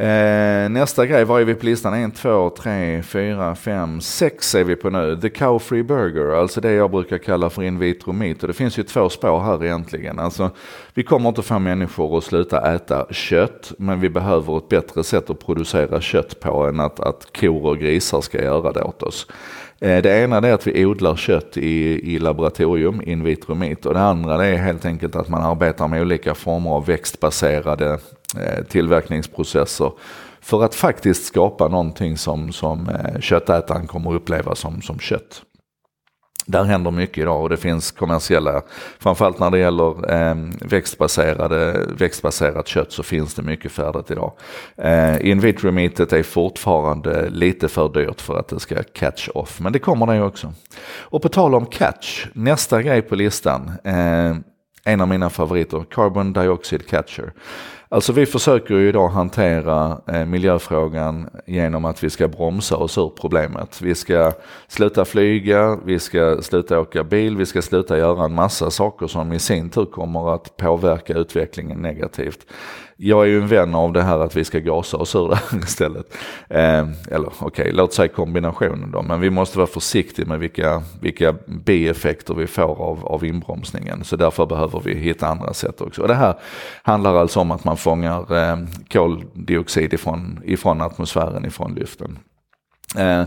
Eh, 0.01 0.69
nästa 0.69 1.07
grej, 1.07 1.25
var 1.25 1.41
är 1.41 1.45
vi 1.45 1.55
på 1.55 1.67
listan? 1.67 1.95
1, 1.95 2.15
2, 2.17 2.51
3, 2.51 3.03
4, 3.03 3.55
5, 3.55 4.01
6 4.01 4.55
är 4.55 4.65
vi 4.65 4.77
på 4.77 4.91
nu. 4.91 5.21
The 5.21 5.29
Cow 5.29 5.59
Free 5.59 5.83
Burger, 5.83 6.41
alltså 6.41 6.61
det 6.61 6.73
jag 6.73 6.91
brukar 6.91 7.19
kalla 7.19 7.51
för 7.51 7.63
in 7.63 7.79
vitro 7.79 8.13
meat. 8.13 8.43
Och 8.43 8.49
det 8.49 8.55
finns 8.55 8.79
ju 8.79 8.83
två 8.83 9.09
spår 9.09 9.41
här 9.41 9.65
egentligen. 9.65 10.19
Alltså, 10.19 10.51
vi 10.95 11.03
kommer 11.03 11.29
inte 11.29 11.43
få 11.43 11.59
människor 11.59 12.19
att 12.19 12.25
sluta 12.25 12.75
äta 12.75 13.07
kött, 13.11 13.73
men 13.79 14.01
vi 14.01 14.09
behöver 14.09 14.59
ett 14.59 14.69
bättre 14.69 15.05
sätt 15.05 15.31
att 15.31 15.47
producera 15.47 16.01
kött 16.01 16.41
på 16.41 16.67
än 16.67 16.81
att, 16.81 17.01
att 17.01 17.29
kor 17.41 17.67
och 17.67 17.79
grisar 17.79 18.21
ska 18.21 18.43
göra 18.43 18.73
det 18.73 18.83
åt 18.83 19.03
oss. 19.03 19.27
Eh, 19.81 20.03
det 20.03 20.19
ena 20.19 20.37
är 20.37 20.53
att 20.53 20.67
vi 20.67 20.87
odlar 20.87 21.17
kött 21.17 21.57
i, 21.57 22.15
i 22.15 22.19
laboratorium, 22.19 23.03
in 23.05 23.25
vitro 23.25 23.55
meat. 23.55 23.87
Och 23.87 23.95
det 23.95 24.01
andra 24.01 24.47
är 24.47 24.57
helt 24.57 24.85
enkelt 24.85 25.17
att 25.17 25.29
man 25.29 25.43
arbetar 25.43 25.89
med 25.89 26.01
olika 26.01 26.35
former 26.35 26.71
av 26.71 26.87
växtbaserade 26.87 27.99
Eh, 28.37 28.65
tillverkningsprocesser 28.65 29.93
för 30.41 30.65
att 30.65 30.75
faktiskt 30.75 31.25
skapa 31.25 31.69
någonting 31.69 32.17
som, 32.17 32.53
som 32.53 32.89
eh, 32.89 33.21
köttätaren 33.21 33.87
kommer 33.87 34.15
uppleva 34.15 34.55
som, 34.55 34.83
som 34.83 34.99
kött. 34.99 35.43
där 36.47 36.65
händer 36.65 36.91
mycket 36.91 37.19
idag 37.19 37.43
och 37.43 37.49
det 37.49 37.57
finns 37.57 37.91
kommersiella, 37.91 38.63
framförallt 38.99 39.39
när 39.39 39.51
det 39.51 39.59
gäller 39.59 40.13
eh, 40.13 40.35
växtbaserade, 40.61 41.87
växtbaserat 41.99 42.69
kött 42.69 42.93
så 42.93 43.03
finns 43.03 43.35
det 43.35 43.43
mycket 43.43 43.73
färdigt 43.73 44.11
idag. 44.11 44.33
Eh, 44.77 45.27
in 45.31 45.41
vitro 45.41 45.71
meatet 45.71 46.13
är 46.13 46.23
fortfarande 46.23 47.31
lite 47.31 47.69
för 47.69 47.89
dyrt 47.89 48.21
för 48.21 48.39
att 48.39 48.49
det 48.49 48.61
ska 48.61 48.83
catch 48.83 49.29
off, 49.35 49.61
men 49.61 49.73
det 49.73 49.79
kommer 49.79 50.07
det 50.07 50.23
också. 50.23 50.53
Och 51.01 51.23
på 51.23 51.29
tal 51.29 51.55
om 51.55 51.67
catch, 51.67 52.27
nästa 52.33 52.83
grej 52.83 53.03
på 53.03 53.15
listan, 53.15 53.73
eh, 53.85 54.35
en 54.85 55.01
av 55.01 55.09
mina 55.09 55.31
favoriter, 55.31 55.85
Carbon 55.91 56.33
Dioxide 56.33 56.87
Catcher. 56.87 57.33
Alltså 57.93 58.13
vi 58.13 58.27
försöker 58.27 58.75
ju 58.75 58.89
idag 58.89 59.09
hantera 59.09 60.01
eh, 60.07 60.25
miljöfrågan 60.25 61.29
genom 61.47 61.85
att 61.85 62.05
vi 62.05 62.11
ska 62.11 62.29
bromsa 62.29 62.77
oss 62.77 62.99
ur 62.99 63.13
problemet. 63.21 63.83
Vi 63.83 63.95
ska 63.95 64.33
sluta 64.69 65.05
flyga, 65.05 65.79
vi 65.85 65.99
ska 65.99 66.43
sluta 66.43 66.81
åka 66.81 67.05
bil, 67.05 67.37
vi 67.37 67.47
ska 67.47 67.63
sluta 67.63 67.99
göra 67.99 68.25
en 68.25 68.35
massa 68.35 68.71
saker 68.71 69.07
som 69.07 69.33
i 69.33 69.39
sin 69.39 69.71
tur 69.71 69.85
kommer 69.85 70.35
att 70.35 70.57
påverka 70.57 71.15
utvecklingen 71.15 71.79
negativt 71.79 72.47
jag 73.03 73.23
är 73.23 73.29
ju 73.29 73.39
en 73.41 73.47
vän 73.47 73.75
av 73.75 73.93
det 73.93 74.03
här 74.03 74.19
att 74.19 74.37
vi 74.37 74.45
ska 74.45 74.59
gasa 74.59 74.97
oss 74.97 75.15
ur 75.15 75.29
det 75.29 75.37
här 75.37 75.59
istället. 75.65 76.17
Eh, 76.49 76.89
eller 77.11 77.27
okej, 77.27 77.47
okay, 77.47 77.73
låt 77.73 77.95
säga 77.95 78.09
kombinationen 78.09 78.91
då, 78.91 79.03
men 79.03 79.21
vi 79.21 79.31
måste 79.31 79.59
vara 79.59 79.67
försiktiga 79.67 80.27
med 80.27 80.39
vilka, 80.39 80.83
vilka 81.01 81.35
bieffekter 81.47 82.35
vi 82.35 82.47
får 82.47 82.83
av, 82.83 83.07
av 83.07 83.25
inbromsningen. 83.25 84.05
Så 84.05 84.17
därför 84.17 84.47
behöver 84.47 84.81
vi 84.81 84.95
hitta 84.95 85.27
andra 85.27 85.53
sätt 85.55 85.81
också. 85.81 86.03
Och 86.03 86.09
det 86.09 86.15
här 86.15 86.35
handlar 86.83 87.15
alltså 87.15 87.41
om 87.41 87.51
att 87.51 87.65
man 87.65 87.77
fångar 87.77 88.37
eh, 88.37 88.59
koldioxid 88.93 89.95
ifrån, 89.95 90.41
ifrån 90.45 90.81
atmosfären, 90.81 91.47
ifrån 91.47 91.75
luften. 91.75 92.19
Eh, 92.99 93.25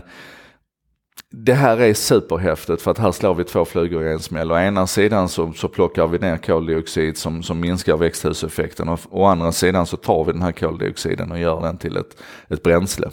det 1.36 1.54
här 1.54 1.80
är 1.80 1.94
superhäftigt 1.94 2.82
för 2.82 2.90
att 2.90 2.98
här 2.98 3.12
slår 3.12 3.34
vi 3.34 3.44
två 3.44 3.64
flugor 3.64 4.06
i 4.06 4.12
en 4.12 4.18
smäll. 4.18 4.52
Å 4.52 4.58
ena 4.58 4.86
sidan 4.86 5.28
så, 5.28 5.52
så 5.52 5.68
plockar 5.68 6.06
vi 6.06 6.18
ner 6.18 6.36
koldioxid 6.36 7.16
som, 7.16 7.42
som 7.42 7.60
minskar 7.60 7.96
växthuseffekten 7.96 8.88
och 8.88 9.00
å 9.10 9.24
andra 9.24 9.52
sidan 9.52 9.86
så 9.86 9.96
tar 9.96 10.24
vi 10.24 10.32
den 10.32 10.42
här 10.42 10.52
koldioxiden 10.52 11.32
och 11.32 11.38
gör 11.38 11.60
den 11.60 11.78
till 11.78 11.96
ett, 11.96 12.16
ett 12.48 12.62
bränsle. 12.62 13.10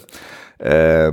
Eh, 0.58 1.12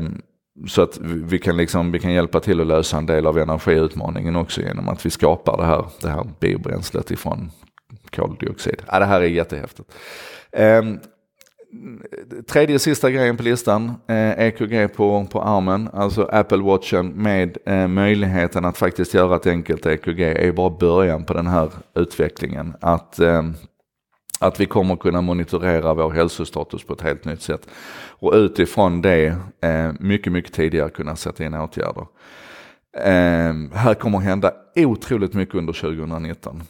så 0.68 0.82
att 0.82 0.98
vi 1.02 1.40
kan, 1.40 1.58
liksom, 1.58 1.92
vi 1.92 2.00
kan 2.00 2.14
hjälpa 2.14 2.40
till 2.40 2.62
att 2.62 2.68
lösa 2.68 2.98
en 2.98 3.06
del 3.06 3.28
av 3.28 3.38
energiutmaningen 3.38 4.36
också 4.36 4.62
genom 4.62 4.90
att 4.90 5.06
vi 5.06 5.10
skapar 5.10 5.58
det 5.58 5.66
här, 5.66 5.86
det 6.02 6.10
här 6.10 6.28
biobränslet 6.40 7.12
ifrån 7.12 7.52
koldioxid. 8.10 8.82
Ja, 8.88 9.00
det 9.00 9.06
här 9.06 9.22
är 9.22 9.26
jättehäftigt. 9.26 9.94
Eh, 10.52 10.84
tredje 12.48 12.76
och 12.76 12.82
sista 12.82 13.12
grejen 13.12 13.38
på 13.38 13.44
listan, 13.44 13.92
eh, 14.08 14.48
EKG 14.48 14.88
på, 14.88 15.28
på 15.32 15.42
armen, 15.42 15.90
alltså 15.94 16.24
Apple 16.24 16.58
Watchen 16.58 17.08
med 17.08 17.58
eh, 17.66 17.88
möjligheten 17.88 18.66
att 18.66 18.78
faktiskt 18.78 19.14
göra 19.14 19.36
ett 19.36 19.48
enkelt 19.48 19.86
EKG 19.86 20.20
är 20.20 20.52
bara 20.52 20.70
början 20.70 21.24
på 21.24 21.34
den 21.34 21.48
här 21.48 21.70
utvecklingen. 21.96 22.74
Att, 22.82 23.20
eh, 23.20 23.44
att 24.40 24.60
vi 24.60 24.66
kommer 24.66 24.96
kunna 24.96 25.22
monitorera 25.22 25.94
vår 25.94 26.12
hälsostatus 26.12 26.84
på 26.84 26.94
ett 26.94 27.02
helt 27.02 27.26
nytt 27.26 27.42
sätt. 27.42 27.68
Och 28.10 28.34
utifrån 28.34 29.02
det 29.02 29.36
eh, 29.62 29.92
mycket, 30.00 30.34
mycket 30.34 30.54
tidigare 30.54 30.90
kunna 30.90 31.16
sätta 31.16 31.44
in 31.44 31.54
åtgärder. 31.54 32.06
Eh, 32.98 33.54
här 33.74 33.94
kommer 33.94 34.20
hända 34.20 34.54
otroligt 34.76 35.34
mycket 35.34 35.56
under 35.56 35.74
2019. 35.74 36.64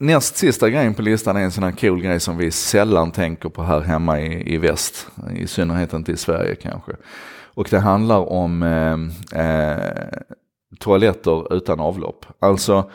Näst 0.00 0.36
sista 0.36 0.70
grejen 0.70 0.94
på 0.94 1.02
listan 1.02 1.36
är 1.36 1.40
en 1.40 1.50
sån 1.50 1.64
här 1.64 1.72
cool 1.72 2.02
grej 2.02 2.20
som 2.20 2.36
vi 2.36 2.50
sällan 2.50 3.10
tänker 3.10 3.48
på 3.48 3.62
här 3.62 3.80
hemma 3.80 4.20
i, 4.20 4.54
i 4.54 4.58
väst. 4.58 5.06
I 5.36 5.46
synnerhet 5.46 5.92
inte 5.92 6.12
i 6.12 6.16
Sverige 6.16 6.54
kanske. 6.54 6.92
Och 7.54 7.68
det 7.70 7.78
handlar 7.78 8.32
om 8.32 8.62
eh, 8.62 9.40
eh, 9.40 10.18
toaletter 10.78 11.54
utan 11.54 11.80
avlopp. 11.80 12.26
Alltså 12.38 12.90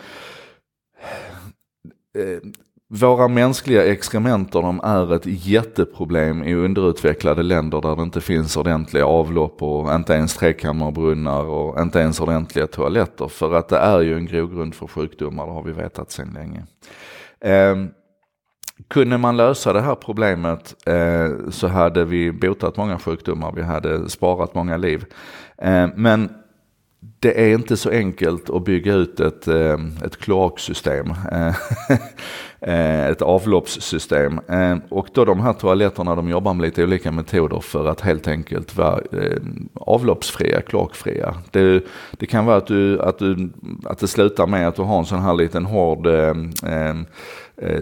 eh, 2.17 2.49
våra 2.89 3.27
mänskliga 3.27 3.85
exkrementer 3.85 4.61
de 4.61 4.79
är 4.83 5.13
ett 5.15 5.25
jätteproblem 5.25 6.43
i 6.43 6.53
underutvecklade 6.53 7.43
länder 7.43 7.81
där 7.81 7.95
det 7.95 8.03
inte 8.03 8.21
finns 8.21 8.57
ordentliga 8.57 9.05
avlopp 9.05 9.63
och 9.63 9.93
inte 9.93 10.13
ens 10.13 10.35
trekammarbrunnar 10.35 11.43
och 11.43 11.81
inte 11.81 11.99
ens 11.99 12.19
ordentliga 12.19 12.67
toaletter. 12.67 13.27
För 13.27 13.53
att 13.53 13.69
det 13.69 13.77
är 13.77 14.01
ju 14.01 14.17
en 14.17 14.25
grogrund 14.25 14.75
för 14.75 14.87
sjukdomar, 14.87 15.45
det 15.45 15.51
har 15.51 15.63
vi 15.63 15.71
vetat 15.71 16.11
sedan 16.11 16.33
länge. 16.33 16.63
Eh, 17.39 17.75
kunde 18.87 19.17
man 19.17 19.37
lösa 19.37 19.73
det 19.73 19.81
här 19.81 19.95
problemet 19.95 20.87
eh, 20.87 21.49
så 21.49 21.67
hade 21.67 22.05
vi 22.05 22.31
botat 22.31 22.77
många 22.77 22.99
sjukdomar, 22.99 23.51
vi 23.51 23.61
hade 23.61 24.09
sparat 24.09 24.55
många 24.55 24.77
liv. 24.77 25.05
Eh, 25.57 25.87
men 25.95 26.29
det 27.19 27.41
är 27.41 27.53
inte 27.53 27.77
så 27.77 27.89
enkelt 27.89 28.49
att 28.49 28.63
bygga 28.63 28.93
ut 28.93 29.19
ett, 29.19 29.47
eh, 29.47 29.77
ett 30.05 30.17
kloaksystem, 30.17 31.13
eh, 31.31 31.55
eh, 32.61 33.07
ett 33.07 33.21
avloppssystem. 33.21 34.39
Och 34.89 35.07
då 35.13 35.25
de 35.25 35.39
här 35.39 35.53
toaletterna 35.53 36.15
de 36.15 36.29
jobbar 36.29 36.53
med 36.53 36.63
lite 36.65 36.83
olika 36.83 37.11
metoder 37.11 37.59
för 37.59 37.87
att 37.87 38.01
helt 38.01 38.27
enkelt 38.27 38.77
vara 38.77 39.01
avloppsfria, 39.73 40.61
kloakfria. 40.61 41.35
Det, 41.51 41.83
det 42.11 42.25
kan 42.25 42.45
vara 42.45 42.57
att, 42.57 42.67
du, 42.67 43.01
att, 43.01 43.19
du, 43.19 43.49
att 43.85 43.99
det 43.99 44.07
slutar 44.07 44.47
med 44.47 44.67
att 44.67 44.75
du 44.75 44.81
har 44.81 44.99
en 44.99 45.05
sån 45.05 45.21
här 45.21 45.33
liten 45.33 45.65
hård 45.65 46.07
eh, 46.07 46.33
eh, 47.57 47.81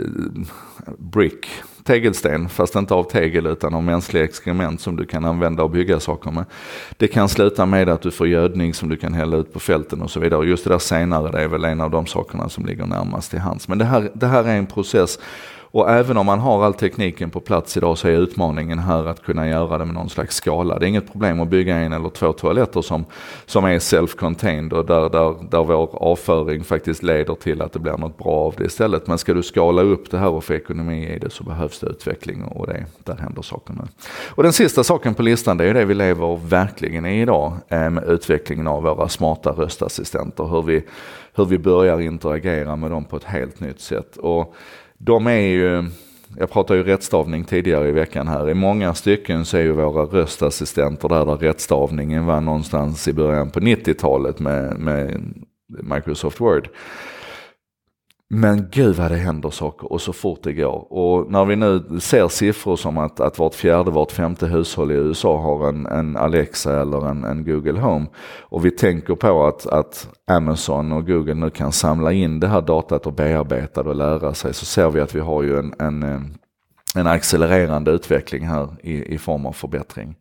brick 0.97 1.47
tegelsten, 1.83 2.49
fast 2.49 2.75
inte 2.75 2.93
av 2.93 3.03
tegel 3.03 3.45
utan 3.45 3.73
av 3.73 3.83
mänskliga 3.83 4.23
exkrement 4.23 4.81
som 4.81 4.95
du 4.95 5.05
kan 5.05 5.25
använda 5.25 5.63
och 5.63 5.69
bygga 5.69 5.99
saker 5.99 6.31
med. 6.31 6.45
Det 6.97 7.07
kan 7.07 7.29
sluta 7.29 7.65
med 7.65 7.89
att 7.89 8.01
du 8.01 8.11
får 8.11 8.27
gödning 8.27 8.73
som 8.73 8.89
du 8.89 8.97
kan 8.97 9.13
hälla 9.13 9.37
ut 9.37 9.53
på 9.53 9.59
fälten 9.59 10.01
och 10.01 10.11
så 10.11 10.19
vidare. 10.19 10.39
Och 10.39 10.45
just 10.45 10.63
det 10.63 10.69
där 10.69 10.79
senare, 10.79 11.31
det 11.31 11.41
är 11.41 11.47
väl 11.47 11.65
en 11.65 11.81
av 11.81 11.91
de 11.91 12.05
sakerna 12.05 12.49
som 12.49 12.65
ligger 12.65 12.85
närmast 12.85 13.29
till 13.29 13.39
hands. 13.39 13.67
Men 13.67 13.77
det 13.77 13.85
här, 13.85 14.11
det 14.13 14.27
här 14.27 14.43
är 14.43 14.57
en 14.57 14.65
process 14.65 15.19
och 15.71 15.89
även 15.89 16.17
om 16.17 16.25
man 16.25 16.39
har 16.39 16.63
all 16.63 16.73
tekniken 16.73 17.29
på 17.29 17.39
plats 17.39 17.77
idag 17.77 17.97
så 17.97 18.07
är 18.07 18.11
utmaningen 18.11 18.79
här 18.79 19.05
att 19.05 19.23
kunna 19.23 19.47
göra 19.47 19.77
det 19.77 19.85
med 19.85 19.93
någon 19.93 20.09
slags 20.09 20.35
skala. 20.35 20.79
Det 20.79 20.85
är 20.85 20.87
inget 20.87 21.11
problem 21.11 21.39
att 21.39 21.47
bygga 21.47 21.75
en 21.75 21.93
eller 21.93 22.09
två 22.09 22.33
toaletter 22.33 22.81
som, 22.81 23.05
som 23.45 23.65
är 23.65 23.79
self-contained 23.79 24.73
och 24.73 24.85
där, 24.85 25.09
där, 25.09 25.35
där 25.49 25.63
vår 25.63 26.11
avföring 26.11 26.63
faktiskt 26.63 27.03
leder 27.03 27.35
till 27.35 27.61
att 27.61 27.73
det 27.73 27.79
blir 27.79 27.97
något 27.97 28.17
bra 28.17 28.33
av 28.33 28.55
det 28.57 28.63
istället. 28.63 29.07
Men 29.07 29.17
ska 29.17 29.33
du 29.33 29.43
skala 29.43 29.81
upp 29.81 30.11
det 30.11 30.17
här 30.17 30.29
och 30.29 30.43
få 30.43 30.53
ekonomi 30.53 31.15
i 31.15 31.19
det 31.19 31.29
så 31.29 31.43
behövs 31.43 31.79
det 31.79 31.87
utveckling 31.87 32.43
och 32.43 32.67
det, 32.67 32.85
där 33.03 33.15
händer 33.15 33.41
saker 33.41 33.73
nu. 33.73 33.83
Och 34.29 34.43
den 34.43 34.53
sista 34.53 34.83
saken 34.83 35.13
på 35.13 35.21
listan 35.21 35.57
det 35.57 35.65
är 35.65 35.73
det 35.73 35.85
vi 35.85 35.93
lever 35.93 36.39
verkligen 36.47 37.05
i 37.05 37.21
idag 37.21 37.53
eh, 37.67 37.89
med 37.89 38.03
utvecklingen 38.03 38.67
av 38.67 38.83
våra 38.83 39.09
smarta 39.09 39.49
röstassistenter. 39.49 40.43
Hur 40.43 40.61
vi, 40.61 40.83
hur 41.35 41.45
vi 41.45 41.57
börjar 41.57 42.01
interagera 42.01 42.75
med 42.75 42.91
dem 42.91 43.05
på 43.05 43.17
ett 43.17 43.23
helt 43.23 43.59
nytt 43.59 43.81
sätt. 43.81 44.17
Och 44.17 44.55
de 45.03 45.27
är 45.27 45.39
ju, 45.39 45.83
jag 46.37 46.49
pratade 46.49 46.79
ju 46.79 46.85
rättstavning 46.85 47.43
tidigare 47.43 47.89
i 47.89 47.91
veckan 47.91 48.27
här. 48.27 48.49
I 48.49 48.53
många 48.53 48.93
stycken 48.93 49.45
så 49.45 49.57
är 49.57 49.61
ju 49.61 49.71
våra 49.71 50.03
röstassistenter 50.03 51.09
där, 51.09 51.25
där 51.25 51.37
rättstavningen 51.37 52.25
var 52.25 52.41
någonstans 52.41 53.07
i 53.07 53.13
början 53.13 53.49
på 53.49 53.59
90-talet 53.59 54.39
med, 54.39 54.79
med 54.79 55.21
Microsoft 55.83 56.41
Word. 56.41 56.69
Men 58.33 58.67
gud 58.71 58.95
vad 58.95 59.11
det 59.11 59.17
händer 59.17 59.49
saker 59.49 59.91
och 59.91 60.01
så 60.01 60.13
fort 60.13 60.43
det 60.43 60.53
går. 60.53 60.93
Och 60.93 61.31
när 61.31 61.45
vi 61.45 61.55
nu 61.55 61.99
ser 61.99 62.27
siffror 62.27 62.75
som 62.75 62.97
att, 62.97 63.19
att 63.19 63.39
vart 63.39 63.55
fjärde, 63.55 63.91
vart 63.91 64.11
femte 64.11 64.47
hushåll 64.47 64.91
i 64.91 64.95
USA 64.95 65.37
har 65.37 65.69
en, 65.69 65.85
en 65.85 66.17
Alexa 66.17 66.81
eller 66.81 67.09
en, 67.09 67.23
en, 67.23 67.43
Google 67.45 67.79
Home. 67.79 68.05
Och 68.41 68.65
vi 68.65 68.71
tänker 68.71 69.15
på 69.15 69.47
att, 69.47 69.67
att 69.67 70.07
Amazon 70.27 70.91
och 70.91 71.07
Google 71.07 71.33
nu 71.33 71.49
kan 71.49 71.71
samla 71.71 72.11
in 72.11 72.39
det 72.39 72.47
här 72.47 72.61
datat 72.61 73.05
och 73.05 73.13
bearbeta 73.13 73.83
det 73.83 73.89
och 73.89 73.95
lära 73.95 74.33
sig. 74.33 74.53
Så 74.53 74.65
ser 74.65 74.89
vi 74.89 74.99
att 75.01 75.15
vi 75.15 75.19
har 75.19 75.43
ju 75.43 75.59
en, 75.59 75.73
en, 75.79 76.03
eh, 76.03 76.21
en 76.95 77.07
accelererande 77.07 77.91
utveckling 77.91 78.47
här 78.47 78.67
i, 78.83 79.13
i 79.13 79.17
form 79.17 79.45
av 79.45 79.53
förbättring. 79.53 80.15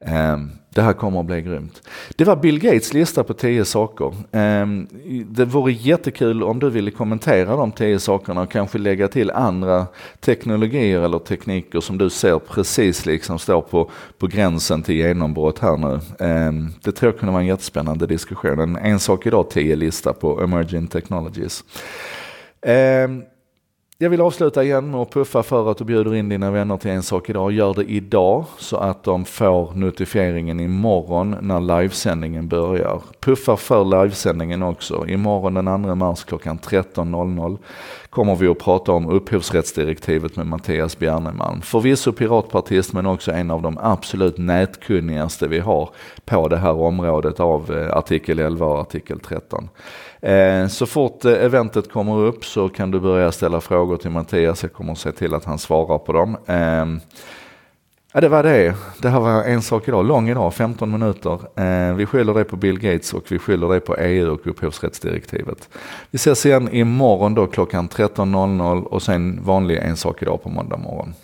Ehm, 0.00 0.50
det 0.70 0.82
här 0.82 0.92
kommer 0.92 1.20
att 1.20 1.26
bli 1.26 1.42
grymt. 1.42 1.88
Det 2.16 2.24
var 2.24 2.36
Bill 2.36 2.60
Gates 2.60 2.94
lista 2.94 3.24
på 3.24 3.34
10 3.34 3.64
saker. 3.64 4.14
Ehm, 4.32 4.88
det 5.26 5.44
vore 5.44 5.72
jättekul 5.72 6.42
om 6.42 6.58
du 6.58 6.70
ville 6.70 6.90
kommentera 6.90 7.56
de 7.56 7.72
10 7.72 7.98
sakerna 7.98 8.42
och 8.42 8.50
kanske 8.50 8.78
lägga 8.78 9.08
till 9.08 9.30
andra 9.30 9.86
teknologier 10.20 11.00
eller 11.00 11.18
tekniker 11.18 11.80
som 11.80 11.98
du 11.98 12.10
ser 12.10 12.38
precis 12.38 13.06
liksom 13.06 13.38
står 13.38 13.62
på, 13.62 13.90
på 14.18 14.26
gränsen 14.26 14.82
till 14.82 14.94
genombrott 14.94 15.58
här 15.58 15.76
nu. 15.76 16.00
Ehm, 16.18 16.68
det 16.84 16.92
tror 16.92 17.12
jag 17.12 17.18
kunde 17.18 17.32
vara 17.32 17.42
en 17.42 17.48
jättespännande 17.48 18.06
diskussion. 18.06 18.58
En, 18.58 18.76
en 18.76 19.00
sak 19.00 19.26
idag, 19.26 19.50
10 19.50 19.76
lista 19.76 20.12
på 20.12 20.42
emerging 20.42 20.86
technologies. 20.86 21.64
Jag 23.98 24.10
vill 24.10 24.20
avsluta 24.20 24.64
igen 24.64 24.90
med 24.90 25.00
att 25.00 25.10
puffa 25.10 25.42
för 25.42 25.70
att 25.70 25.78
du 25.78 25.84
bjuder 25.84 26.14
in 26.14 26.28
dina 26.28 26.50
vänner 26.50 26.76
till 26.76 26.90
en 26.90 27.02
sak 27.02 27.30
idag. 27.30 27.52
Gör 27.52 27.74
det 27.74 27.84
idag 27.84 28.44
så 28.58 28.76
att 28.76 29.02
de 29.02 29.24
får 29.24 29.72
notifieringen 29.74 30.60
imorgon 30.60 31.36
när 31.40 31.60
livesändningen 31.60 32.48
börjar. 32.48 33.02
Puffa 33.20 33.56
för 33.56 33.84
livesändningen 33.84 34.62
också. 34.62 35.06
Imorgon 35.08 35.54
den 35.54 35.84
2 35.84 35.94
mars 35.94 36.24
klockan 36.24 36.58
13.00 36.58 37.58
kommer 38.14 38.34
vi 38.34 38.48
att 38.48 38.58
prata 38.58 38.92
om 38.92 39.08
upphovsrättsdirektivet 39.08 40.36
med 40.36 40.46
Mattias 40.46 40.98
Bjernemalm. 40.98 41.60
Förvisso 41.60 42.12
piratpartist 42.12 42.92
men 42.92 43.06
också 43.06 43.32
en 43.32 43.50
av 43.50 43.62
de 43.62 43.78
absolut 43.78 44.38
nätkunnigaste 44.38 45.48
vi 45.48 45.58
har 45.58 45.90
på 46.24 46.48
det 46.48 46.56
här 46.56 46.72
området 46.72 47.40
av 47.40 47.72
eh, 47.72 47.96
artikel 47.96 48.38
11 48.38 48.66
och 48.66 48.80
artikel 48.80 49.20
13. 49.20 49.68
Eh, 50.20 50.66
så 50.66 50.86
fort 50.86 51.24
eh, 51.24 51.32
eventet 51.32 51.92
kommer 51.92 52.18
upp 52.20 52.44
så 52.44 52.68
kan 52.68 52.90
du 52.90 53.00
börja 53.00 53.32
ställa 53.32 53.60
frågor 53.60 53.96
till 53.96 54.10
Mattias. 54.10 54.62
Jag 54.62 54.72
kommer 54.72 54.92
att 54.92 54.98
se 54.98 55.12
till 55.12 55.34
att 55.34 55.44
han 55.44 55.58
svarar 55.58 55.98
på 55.98 56.12
dem. 56.12 56.36
Ehm, 56.46 57.00
Ja, 58.16 58.20
det 58.20 58.28
var 58.28 58.42
det. 58.42 58.74
Det 58.98 59.08
här 59.08 59.20
var 59.20 59.44
en 59.44 59.62
sak 59.62 59.88
idag. 59.88 60.06
Lång 60.06 60.30
idag, 60.30 60.54
15 60.54 60.90
minuter. 60.90 61.40
Eh, 61.60 61.94
vi 61.94 62.06
skyller 62.06 62.34
det 62.34 62.44
på 62.44 62.56
Bill 62.56 62.80
Gates 62.80 63.14
och 63.14 63.24
vi 63.28 63.38
skyller 63.38 63.68
det 63.68 63.80
på 63.80 63.96
EU 63.96 64.32
och 64.32 64.46
upphovsrättsdirektivet. 64.46 65.68
Vi 66.10 66.16
ses 66.16 66.46
igen 66.46 66.68
imorgon 66.72 67.34
då 67.34 67.46
klockan 67.46 67.88
13.00 67.88 68.84
och 68.84 69.02
sen 69.02 69.40
vanlig 69.44 69.76
en 69.76 69.96
sak 69.96 70.22
idag 70.22 70.42
på 70.42 70.48
måndag 70.48 70.76
morgon. 70.76 71.14